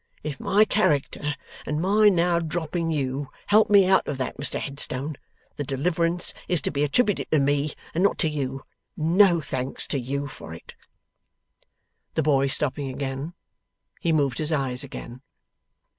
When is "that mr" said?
4.17-4.59